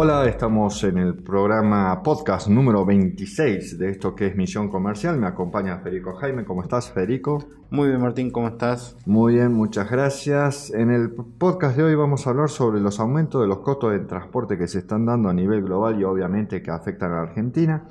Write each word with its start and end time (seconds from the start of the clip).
Hola, 0.00 0.26
estamos 0.26 0.84
en 0.84 0.96
el 0.96 1.16
programa 1.16 2.04
podcast 2.04 2.46
número 2.46 2.86
26 2.86 3.80
de 3.80 3.90
esto 3.90 4.14
que 4.14 4.28
es 4.28 4.36
Misión 4.36 4.68
Comercial. 4.68 5.18
Me 5.18 5.26
acompaña 5.26 5.78
Federico 5.78 6.14
Jaime. 6.14 6.44
¿Cómo 6.44 6.62
estás, 6.62 6.92
Federico? 6.92 7.44
Muy 7.70 7.88
bien, 7.88 8.00
Martín, 8.00 8.30
¿cómo 8.30 8.46
estás? 8.46 8.96
Muy 9.06 9.34
bien, 9.34 9.52
muchas 9.52 9.90
gracias. 9.90 10.70
En 10.70 10.92
el 10.92 11.10
podcast 11.10 11.76
de 11.76 11.82
hoy 11.82 11.96
vamos 11.96 12.24
a 12.24 12.30
hablar 12.30 12.48
sobre 12.48 12.78
los 12.80 13.00
aumentos 13.00 13.40
de 13.40 13.48
los 13.48 13.58
costos 13.58 13.90
de 13.90 13.98
transporte 13.98 14.56
que 14.56 14.68
se 14.68 14.78
están 14.78 15.04
dando 15.04 15.30
a 15.30 15.34
nivel 15.34 15.64
global 15.64 15.98
y 15.98 16.04
obviamente 16.04 16.62
que 16.62 16.70
afectan 16.70 17.10
a 17.10 17.22
Argentina 17.22 17.82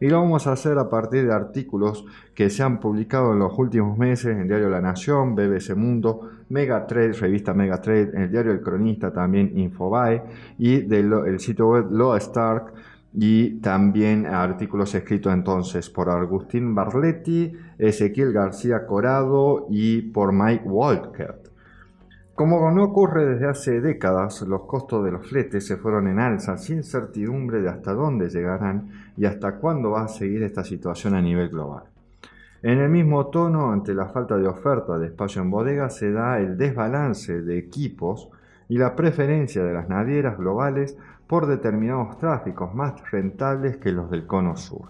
y 0.00 0.08
lo 0.08 0.20
vamos 0.20 0.46
a 0.46 0.52
hacer 0.52 0.78
a 0.78 0.88
partir 0.88 1.26
de 1.26 1.32
artículos 1.32 2.04
que 2.34 2.50
se 2.50 2.62
han 2.62 2.80
publicado 2.80 3.32
en 3.32 3.38
los 3.38 3.58
últimos 3.58 3.96
meses 3.96 4.36
en 4.36 4.46
Diario 4.46 4.68
La 4.68 4.80
Nación, 4.80 5.34
BBC 5.34 5.74
Mundo, 5.74 6.28
Megatrade, 6.48 7.12
revista 7.12 7.54
Megatrade, 7.54 8.10
el 8.14 8.30
Diario 8.30 8.52
El 8.52 8.60
Cronista, 8.60 9.12
también 9.12 9.58
Infobae 9.58 10.22
y 10.58 10.82
del 10.82 11.40
sitio 11.40 11.68
web 11.68 11.86
Loa 11.90 12.18
Stark 12.18 12.72
y 13.14 13.60
también 13.60 14.26
artículos 14.26 14.94
escritos 14.94 15.32
entonces 15.32 15.88
por 15.88 16.10
Agustín 16.10 16.74
Barletti, 16.74 17.52
Ezequiel 17.78 18.32
García 18.32 18.86
Corado 18.86 19.66
y 19.70 20.02
por 20.02 20.32
Mike 20.32 20.64
Walker. 20.66 21.45
Como 22.36 22.70
no 22.70 22.84
ocurre 22.84 23.24
desde 23.24 23.48
hace 23.48 23.80
décadas, 23.80 24.42
los 24.42 24.64
costos 24.64 25.02
de 25.02 25.10
los 25.10 25.26
fletes 25.26 25.66
se 25.66 25.78
fueron 25.78 26.06
en 26.06 26.18
alza 26.18 26.58
sin 26.58 26.84
certidumbre 26.84 27.62
de 27.62 27.70
hasta 27.70 27.94
dónde 27.94 28.28
llegarán 28.28 28.90
y 29.16 29.24
hasta 29.24 29.54
cuándo 29.54 29.92
va 29.92 30.02
a 30.02 30.08
seguir 30.08 30.42
esta 30.42 30.62
situación 30.62 31.14
a 31.14 31.22
nivel 31.22 31.48
global. 31.48 31.84
En 32.62 32.78
el 32.78 32.90
mismo 32.90 33.28
tono, 33.28 33.72
ante 33.72 33.94
la 33.94 34.08
falta 34.08 34.36
de 34.36 34.46
oferta 34.46 34.98
de 34.98 35.06
espacio 35.06 35.40
en 35.40 35.50
bodega, 35.50 35.88
se 35.88 36.12
da 36.12 36.38
el 36.38 36.58
desbalance 36.58 37.40
de 37.40 37.56
equipos 37.56 38.28
y 38.68 38.76
la 38.76 38.94
preferencia 38.94 39.64
de 39.64 39.72
las 39.72 39.88
navieras 39.88 40.36
globales 40.36 40.98
por 41.26 41.46
determinados 41.46 42.18
tráficos 42.18 42.74
más 42.74 43.10
rentables 43.10 43.78
que 43.78 43.92
los 43.92 44.10
del 44.10 44.26
cono 44.26 44.58
sur. 44.58 44.88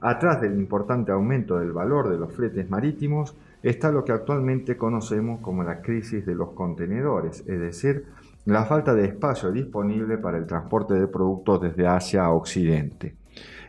Atrás 0.00 0.40
del 0.40 0.58
importante 0.58 1.12
aumento 1.12 1.60
del 1.60 1.70
valor 1.70 2.08
de 2.08 2.18
los 2.18 2.32
fletes 2.32 2.68
marítimos 2.68 3.36
está 3.62 3.90
lo 3.90 4.04
que 4.04 4.12
actualmente 4.12 4.76
conocemos 4.76 5.40
como 5.40 5.62
la 5.62 5.80
crisis 5.80 6.24
de 6.24 6.34
los 6.34 6.50
contenedores, 6.50 7.40
es 7.46 7.60
decir, 7.60 8.06
la 8.44 8.64
falta 8.64 8.94
de 8.94 9.04
espacio 9.04 9.50
disponible 9.52 10.18
para 10.18 10.38
el 10.38 10.46
transporte 10.46 10.94
de 10.94 11.06
productos 11.06 11.60
desde 11.60 11.86
Asia 11.86 12.24
a 12.24 12.30
Occidente. 12.30 13.14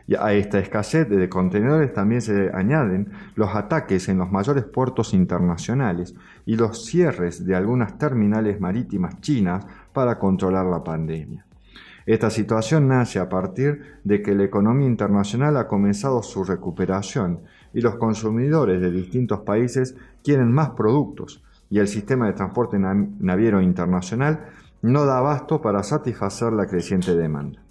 Y 0.08 0.16
a 0.16 0.34
esta 0.34 0.58
escasez 0.58 1.08
de 1.08 1.30
contenedores 1.30 1.94
también 1.94 2.22
se 2.22 2.50
añaden 2.52 3.12
los 3.36 3.54
ataques 3.54 4.10
en 4.10 4.18
los 4.18 4.32
mayores 4.32 4.64
puertos 4.64 5.14
internacionales 5.14 6.16
y 6.46 6.56
los 6.56 6.86
cierres 6.86 7.46
de 7.46 7.56
algunas 7.56 7.98
terminales 7.98 8.60
marítimas 8.60 9.22
chinas 9.22 9.68
para 9.94 10.18
controlar 10.18 10.66
la 10.66 10.84
pandemia. 10.84 11.46
Esta 12.08 12.32
situación 12.32 12.88
nace 12.88 13.20
a 13.20 13.30
partir 13.30 14.00
de 14.04 14.24
que 14.24 14.34
la 14.34 14.46
economía 14.46 14.88
internacional 14.88 15.58
ha 15.58 15.68
comenzado 15.68 16.24
su 16.24 16.44
recuperación 16.44 17.42
y 17.74 17.82
los 17.82 17.96
consumidores 17.96 18.82
de 18.82 18.92
distintos 18.92 19.42
países 19.42 19.96
quieren 20.24 20.52
más 20.52 20.72
productos 20.72 21.44
y 21.70 21.80
el 21.80 21.88
sistema 21.88 22.28
de 22.28 22.34
transporte 22.34 22.78
naviero 22.80 23.62
internacional 23.62 24.48
no 24.82 25.06
da 25.06 25.20
abasto 25.20 25.62
para 25.62 25.84
satisfacer 25.84 26.54
la 26.54 26.68
creciente 26.68 27.16
demanda. 27.16 27.62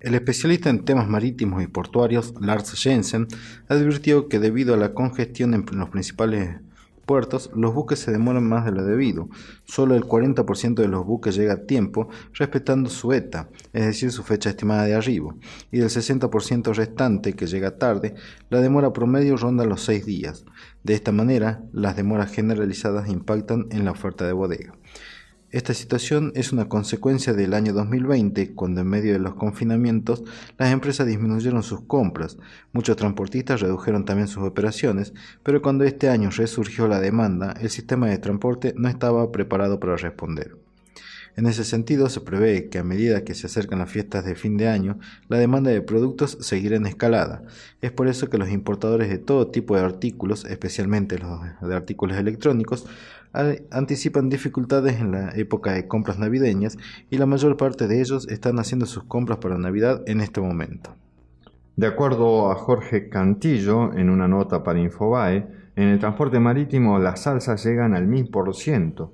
El 0.00 0.14
especialista 0.14 0.70
en 0.70 0.84
temas 0.84 1.08
marítimos 1.08 1.62
y 1.62 1.66
portuarios, 1.66 2.34
Lars 2.40 2.72
Jensen, 2.72 3.28
advirtió 3.68 4.28
que 4.28 4.38
debido 4.38 4.72
a 4.72 4.78
la 4.78 4.94
congestión 4.94 5.52
en 5.52 5.66
los 5.72 5.90
principales 5.90 6.56
los 7.54 7.74
buques 7.74 7.98
se 7.98 8.12
demoran 8.12 8.44
más 8.44 8.64
de 8.64 8.72
lo 8.72 8.84
debido. 8.84 9.28
Solo 9.64 9.94
el 9.94 10.04
40% 10.04 10.74
de 10.74 10.88
los 10.88 11.04
buques 11.04 11.34
llega 11.34 11.54
a 11.54 11.66
tiempo, 11.66 12.08
respetando 12.34 12.88
su 12.88 13.12
ETA, 13.12 13.48
es 13.72 13.86
decir, 13.86 14.12
su 14.12 14.22
fecha 14.22 14.50
estimada 14.50 14.84
de 14.84 14.94
arribo, 14.94 15.36
y 15.70 15.78
del 15.78 15.88
60% 15.88 16.74
restante 16.74 17.34
que 17.34 17.46
llega 17.46 17.78
tarde, 17.78 18.14
la 18.48 18.60
demora 18.60 18.92
promedio 18.92 19.36
ronda 19.36 19.64
los 19.64 19.82
6 19.82 20.06
días. 20.06 20.44
De 20.82 20.94
esta 20.94 21.12
manera, 21.12 21.62
las 21.72 21.96
demoras 21.96 22.30
generalizadas 22.30 23.08
impactan 23.08 23.66
en 23.70 23.84
la 23.84 23.90
oferta 23.90 24.26
de 24.26 24.32
bodega. 24.32 24.72
Esta 25.52 25.74
situación 25.74 26.30
es 26.36 26.52
una 26.52 26.68
consecuencia 26.68 27.32
del 27.32 27.54
año 27.54 27.72
2020, 27.72 28.54
cuando 28.54 28.82
en 28.82 28.86
medio 28.86 29.14
de 29.14 29.18
los 29.18 29.34
confinamientos 29.34 30.22
las 30.58 30.70
empresas 30.70 31.08
disminuyeron 31.08 31.64
sus 31.64 31.80
compras, 31.80 32.38
muchos 32.72 32.96
transportistas 32.96 33.60
redujeron 33.60 34.04
también 34.04 34.28
sus 34.28 34.44
operaciones, 34.44 35.12
pero 35.42 35.60
cuando 35.60 35.82
este 35.82 36.08
año 36.08 36.30
resurgió 36.30 36.86
la 36.86 37.00
demanda, 37.00 37.52
el 37.60 37.68
sistema 37.68 38.06
de 38.06 38.18
transporte 38.18 38.74
no 38.76 38.88
estaba 38.88 39.32
preparado 39.32 39.80
para 39.80 39.96
responder. 39.96 40.69
En 41.36 41.46
ese 41.46 41.64
sentido, 41.64 42.08
se 42.08 42.20
prevé 42.20 42.68
que 42.68 42.78
a 42.78 42.84
medida 42.84 43.24
que 43.24 43.34
se 43.34 43.46
acercan 43.46 43.78
las 43.78 43.90
fiestas 43.90 44.24
de 44.24 44.34
fin 44.34 44.56
de 44.56 44.68
año, 44.68 44.98
la 45.28 45.38
demanda 45.38 45.70
de 45.70 45.82
productos 45.82 46.38
seguirá 46.40 46.76
en 46.76 46.86
escalada. 46.86 47.42
Es 47.80 47.92
por 47.92 48.08
eso 48.08 48.28
que 48.28 48.38
los 48.38 48.50
importadores 48.50 49.08
de 49.08 49.18
todo 49.18 49.48
tipo 49.48 49.76
de 49.76 49.82
artículos, 49.82 50.44
especialmente 50.44 51.18
los 51.18 51.40
de 51.60 51.74
artículos 51.74 52.16
electrónicos, 52.16 52.86
anticipan 53.70 54.28
dificultades 54.28 55.00
en 55.00 55.12
la 55.12 55.30
época 55.36 55.72
de 55.72 55.86
compras 55.86 56.18
navideñas 56.18 56.76
y 57.10 57.18
la 57.18 57.26
mayor 57.26 57.56
parte 57.56 57.86
de 57.86 58.00
ellos 58.00 58.28
están 58.28 58.58
haciendo 58.58 58.86
sus 58.86 59.04
compras 59.04 59.38
para 59.38 59.56
Navidad 59.56 60.02
en 60.06 60.20
este 60.20 60.40
momento. 60.40 60.96
De 61.76 61.86
acuerdo 61.86 62.50
a 62.50 62.56
Jorge 62.56 63.08
Cantillo, 63.08 63.94
en 63.94 64.10
una 64.10 64.28
nota 64.28 64.62
para 64.62 64.80
Infobae, 64.80 65.46
en 65.76 65.88
el 65.88 65.98
transporte 65.98 66.40
marítimo 66.40 66.98
las 66.98 67.22
salsas 67.22 67.64
llegan 67.64 67.94
al 67.94 68.08
1000%. 68.08 69.10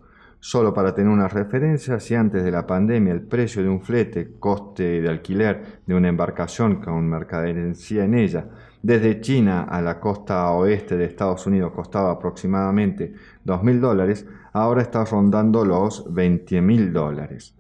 Solo 0.48 0.72
para 0.72 0.94
tener 0.94 1.10
una 1.10 1.26
referencia, 1.26 1.98
si 1.98 2.14
antes 2.14 2.44
de 2.44 2.52
la 2.52 2.68
pandemia 2.68 3.12
el 3.12 3.22
precio 3.22 3.64
de 3.64 3.68
un 3.68 3.82
flete, 3.82 4.34
coste 4.38 5.02
de 5.02 5.08
alquiler 5.08 5.80
de 5.84 5.92
una 5.92 6.06
embarcación 6.06 6.76
con 6.76 7.08
mercadería 7.08 8.04
en 8.04 8.14
ella, 8.14 8.46
desde 8.80 9.20
China 9.20 9.64
a 9.64 9.82
la 9.82 9.98
costa 9.98 10.48
oeste 10.52 10.96
de 10.96 11.06
Estados 11.06 11.48
Unidos 11.48 11.72
costaba 11.72 12.12
aproximadamente 12.12 13.12
2.000 13.44 13.80
dólares, 13.80 14.24
ahora 14.52 14.82
está 14.82 15.04
rondando 15.04 15.64
los 15.64 16.06
20.000 16.14 16.92
dólares. 16.92 17.56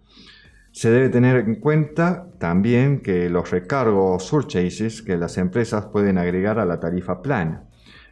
Se 0.70 0.88
debe 0.88 1.08
tener 1.08 1.38
en 1.38 1.56
cuenta 1.56 2.28
también 2.38 3.00
que 3.00 3.28
los 3.28 3.50
recargos 3.50 4.22
surchases 4.22 5.02
que 5.02 5.16
las 5.16 5.38
empresas 5.38 5.86
pueden 5.86 6.18
agregar 6.18 6.60
a 6.60 6.64
la 6.64 6.78
tarifa 6.78 7.20
plana. 7.20 7.65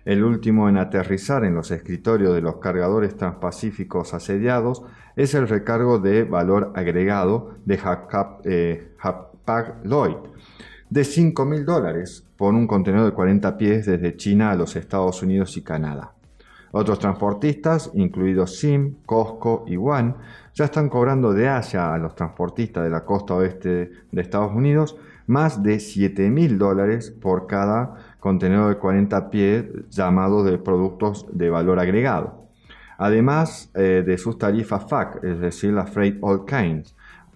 El 0.05 0.23
último 0.23 0.69
en 0.69 0.77
aterrizar 0.77 1.45
en 1.45 1.55
los 1.55 1.71
escritorios 1.71 2.35
de 2.35 2.43
los 2.43 2.57
cargadores 2.57 3.17
transpacíficos 3.17 4.13
asediados 4.13 4.83
es 5.17 5.35
el 5.35 5.49
recargo 5.49 5.99
de 5.99 6.25
valor 6.25 6.73
agregado 6.75 7.55
de 7.65 7.79
Hapag-Lloyd 9.01 10.17
de 10.91 11.05
5 11.05 11.45
mil 11.47 11.65
dólares 11.65 12.25
por 12.37 12.53
un 12.55 12.67
contenedor 12.67 13.07
de 13.07 13.15
40 13.17 13.57
pies 13.57 13.87
desde 13.87 14.17
China 14.17 14.51
a 14.51 14.57
los 14.57 14.77
Estados 14.77 15.23
Unidos 15.23 15.57
y 15.57 15.63
Canadá. 15.63 16.13
Otros 16.73 16.99
transportistas, 16.99 17.91
incluidos 17.95 18.59
SIM, 18.59 18.97
Costco 19.07 19.65
y 19.67 19.77
One, 19.77 20.15
ya 20.55 20.67
están 20.67 20.89
cobrando 20.89 21.33
de 21.33 21.49
Asia 21.49 21.95
a 21.95 21.99
los 21.99 22.15
transportistas 22.15 22.85
de 22.85 22.91
la 22.91 23.05
costa 23.05 23.35
oeste 23.35 23.91
de 24.11 24.21
Estados 24.21 24.53
Unidos 24.53 24.97
más 25.27 25.63
de 25.63 25.81
7 25.81 26.31
mil 26.31 26.59
dólares 26.59 27.11
por 27.11 27.47
cada 27.47 27.97
contenedor 28.21 28.75
de 28.75 28.81
40 28.81 29.31
pies 29.31 29.65
llamado 29.91 30.45
de 30.45 30.59
productos 30.59 31.27
de 31.33 31.51
valor 31.51 31.79
agregado. 31.79 32.45
Además 32.99 33.71
eh, 33.75 34.03
de 34.07 34.19
sus 34.19 34.39
tarifas 34.39 34.89
FAC, 34.89 35.23
es 35.25 35.41
decir, 35.41 35.73
la 35.73 35.87
Freight 35.87 36.19
All 36.21 36.45
Kinds, 36.45 36.95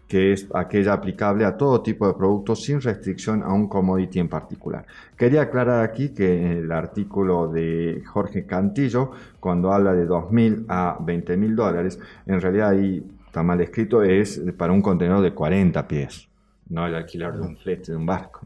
que 0.08 0.32
es 0.32 0.48
aquella 0.54 0.94
aplicable 0.94 1.44
a 1.44 1.56
todo 1.56 1.82
tipo 1.82 2.06
de 2.06 2.14
productos 2.14 2.64
sin 2.64 2.80
restricción 2.80 3.42
a 3.42 3.52
un 3.52 3.68
commodity 3.68 4.18
en 4.18 4.28
particular. 4.28 4.86
Quería 5.16 5.42
aclarar 5.42 5.84
aquí 5.84 6.08
que 6.08 6.58
el 6.58 6.72
artículo 6.72 7.48
de 7.48 8.02
Jorge 8.06 8.46
Cantillo, 8.46 9.10
cuando 9.38 9.72
habla 9.72 9.92
de 9.92 10.08
2.000 10.08 10.64
a 10.68 10.98
20.000 10.98 11.54
dólares, 11.54 12.00
en 12.26 12.40
realidad 12.40 12.70
ahí 12.70 13.04
está 13.26 13.42
mal 13.42 13.60
escrito, 13.60 14.02
es 14.02 14.40
para 14.56 14.72
un 14.72 14.80
contenedor 14.80 15.22
de 15.22 15.34
40 15.34 15.86
pies, 15.86 16.28
no 16.70 16.86
el 16.86 16.94
alquiler 16.94 17.34
de 17.34 17.40
un 17.40 17.56
flete 17.56 17.92
de 17.92 17.96
un 17.96 18.06
barco. 18.06 18.40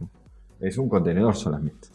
Es 0.60 0.78
un 0.78 0.88
contenedor 0.88 1.34
solamente. 1.34 1.88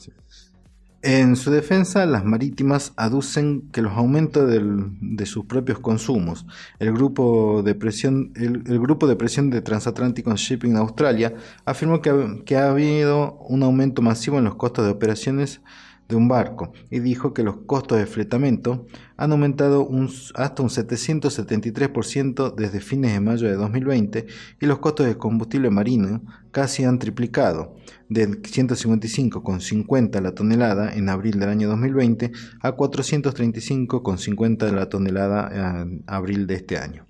En 1.03 1.35
su 1.35 1.51
defensa, 1.51 2.06
las 2.06 2.25
marítimas 2.25 2.91
aducen 2.97 3.69
que 3.71 3.81
los 3.81 3.94
aumentos 3.94 4.50
de 4.50 5.25
sus 5.25 5.45
propios 5.45 5.79
consumos, 5.79 6.45
el 6.79 6.91
grupo, 6.91 7.62
de 7.63 7.75
presión, 7.75 8.33
el, 8.35 8.79
grupo 8.79 9.07
de 9.07 9.15
presión 9.15 9.50
de 9.50 9.62
Transatlántico 9.62 10.35
Shipping 10.35 10.75
Australia 10.75 11.35
afirmó 11.65 12.01
que, 12.01 12.41
que 12.45 12.57
ha 12.57 12.71
habido 12.71 13.38
un 13.47 13.63
aumento 13.63 14.01
masivo 14.01 14.39
en 14.39 14.45
los 14.45 14.56
costos 14.56 14.85
de 14.85 14.91
operaciones 14.91 15.62
de 16.07 16.15
un 16.15 16.27
barco 16.27 16.71
y 16.89 17.00
dijo 17.00 17.33
que 17.33 17.44
los 17.44 17.57
costos 17.65 17.98
de 17.98 18.06
fletamento 18.06 18.86
han 19.18 19.31
aumentado 19.31 19.89
hasta 20.36 20.63
un 20.63 20.69
773% 20.69 22.56
desde 22.56 22.80
fines 22.80 23.13
de 23.13 23.19
mayo 23.19 23.48
de 23.48 23.56
2020 23.56 24.25
y 24.62 24.65
los 24.65 24.80
costos 24.80 25.06
de 25.06 25.18
combustible 25.18 25.69
marino 25.69 26.21
casi 26.51 26.83
han 26.86 27.00
triplicado, 27.00 27.75
de 28.09 28.30
155,50 28.30 30.21
la 30.21 30.33
tonelada 30.33 30.94
en 30.94 31.09
abril 31.09 31.39
del 31.39 31.50
año 31.50 31.68
2020 31.69 32.31
a 32.62 32.75
435,50 32.75 34.71
la 34.71 34.89
tonelada 34.89 35.81
en 35.81 36.03
abril 36.07 36.48
de 36.48 36.56
este 36.56 36.77
año. 36.77 37.06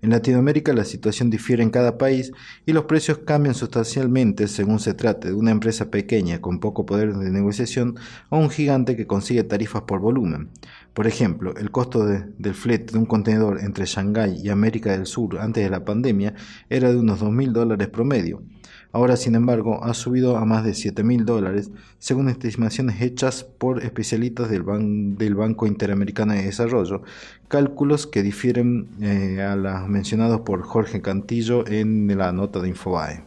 En 0.00 0.10
Latinoamérica 0.10 0.72
la 0.72 0.84
situación 0.84 1.28
difiere 1.28 1.62
en 1.62 1.70
cada 1.70 1.98
país 1.98 2.32
y 2.66 2.72
los 2.72 2.84
precios 2.84 3.18
cambian 3.18 3.56
sustancialmente 3.56 4.46
según 4.46 4.78
se 4.78 4.94
trate 4.94 5.28
de 5.28 5.34
una 5.34 5.50
empresa 5.50 5.90
pequeña 5.90 6.40
con 6.40 6.60
poco 6.60 6.86
poder 6.86 7.16
de 7.16 7.30
negociación 7.30 7.96
o 8.28 8.38
un 8.38 8.48
gigante 8.48 8.96
que 8.96 9.08
consigue 9.08 9.42
tarifas 9.42 9.82
por 9.82 9.98
volumen. 9.98 10.50
Por 10.94 11.08
ejemplo, 11.08 11.54
el 11.56 11.72
costo 11.72 12.06
del 12.06 12.54
flete 12.54 12.92
de 12.92 12.98
un 12.98 13.06
contenedor 13.06 13.60
entre 13.60 13.86
Shanghái 13.86 14.40
y 14.40 14.50
América 14.50 14.92
del 14.92 15.06
Sur 15.06 15.38
antes 15.38 15.64
de 15.64 15.70
la 15.70 15.84
pandemia 15.84 16.34
era 16.70 16.90
de 16.90 16.98
unos 16.98 17.20
2.000 17.20 17.52
dólares 17.52 17.88
promedio. 17.88 18.42
Ahora, 18.90 19.16
sin 19.16 19.34
embargo, 19.34 19.84
ha 19.84 19.92
subido 19.92 20.38
a 20.38 20.46
más 20.46 20.64
de 20.64 20.72
7 20.72 21.04
mil 21.04 21.26
dólares, 21.26 21.70
según 21.98 22.28
estimaciones 22.30 23.02
hechas 23.02 23.44
por 23.44 23.82
especialistas 23.84 24.48
del, 24.48 24.62
Banco 24.62 25.66
Interamericano 25.66 26.32
de 26.32 26.42
Desarrollo, 26.42 27.02
cálculos 27.48 28.06
que 28.06 28.22
difieren 28.22 28.88
eh, 29.02 29.42
a 29.42 29.56
los 29.56 29.88
mencionados 29.88 30.40
por 30.40 30.62
Jorge 30.62 31.02
Cantillo 31.02 31.66
en 31.66 32.16
la 32.16 32.32
nota 32.32 32.60
de 32.60 32.68
Infobae. 32.70 33.22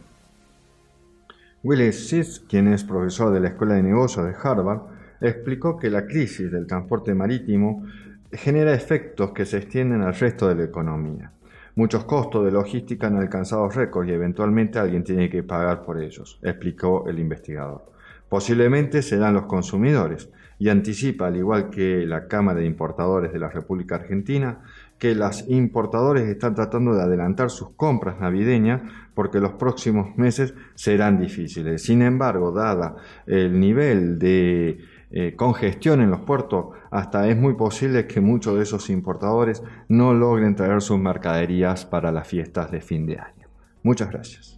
Willis 1.62 2.08
Sis, 2.08 2.40
quien 2.48 2.66
es 2.66 2.82
profesor 2.82 3.32
de 3.32 3.38
la 3.38 3.48
Escuela 3.48 3.74
de 3.74 3.84
Negocios 3.84 4.26
de 4.26 4.34
Harvard, 4.42 4.80
explicó 5.20 5.78
que 5.78 5.90
la 5.90 6.06
crisis 6.06 6.50
del 6.50 6.66
transporte 6.66 7.14
marítimo 7.14 7.86
genera 8.32 8.74
efectos 8.74 9.30
que 9.30 9.46
se 9.46 9.58
extienden 9.58 10.02
al 10.02 10.14
resto 10.14 10.48
de 10.48 10.56
la 10.56 10.64
economía. 10.64 11.30
Muchos 11.74 12.04
costos 12.04 12.44
de 12.44 12.50
logística 12.50 13.06
han 13.06 13.16
alcanzado 13.16 13.68
récords 13.68 14.10
y 14.10 14.12
eventualmente 14.12 14.78
alguien 14.78 15.04
tiene 15.04 15.30
que 15.30 15.42
pagar 15.42 15.82
por 15.82 16.02
ellos, 16.02 16.38
explicó 16.42 17.08
el 17.08 17.18
investigador. 17.18 17.90
Posiblemente 18.28 19.00
serán 19.02 19.34
los 19.34 19.44
consumidores 19.44 20.28
y 20.58 20.68
anticipa, 20.68 21.26
al 21.26 21.36
igual 21.36 21.70
que 21.70 22.06
la 22.06 22.28
Cámara 22.28 22.60
de 22.60 22.66
Importadores 22.66 23.32
de 23.32 23.38
la 23.38 23.48
República 23.48 23.96
Argentina, 23.96 24.60
que 24.98 25.14
los 25.14 25.48
importadores 25.48 26.28
están 26.28 26.54
tratando 26.54 26.94
de 26.94 27.02
adelantar 27.02 27.50
sus 27.50 27.70
compras 27.70 28.20
navideñas 28.20 28.82
porque 29.14 29.40
los 29.40 29.54
próximos 29.54 30.16
meses 30.16 30.54
serán 30.74 31.18
difíciles. 31.18 31.82
Sin 31.82 32.02
embargo, 32.02 32.52
dada 32.52 32.96
el 33.26 33.58
nivel 33.58 34.18
de 34.18 34.78
eh, 35.12 35.34
congestión 35.36 36.00
en 36.00 36.10
los 36.10 36.20
puertos, 36.20 36.68
hasta 36.90 37.28
es 37.28 37.36
muy 37.36 37.54
posible 37.54 38.06
que 38.06 38.20
muchos 38.20 38.56
de 38.56 38.62
esos 38.62 38.88
importadores 38.90 39.62
no 39.88 40.14
logren 40.14 40.56
traer 40.56 40.80
sus 40.80 40.98
mercaderías 40.98 41.84
para 41.84 42.10
las 42.10 42.26
fiestas 42.26 42.70
de 42.70 42.80
fin 42.80 43.06
de 43.06 43.18
año. 43.18 43.48
Muchas 43.82 44.10
gracias. 44.10 44.56